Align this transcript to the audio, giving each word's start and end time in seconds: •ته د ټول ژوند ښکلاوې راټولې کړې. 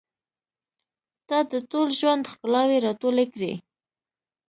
•ته 1.27 1.37
د 1.51 1.53
ټول 1.71 1.87
ژوند 1.99 2.23
ښکلاوې 2.33 2.77
راټولې 2.85 3.25
کړې. 3.33 3.53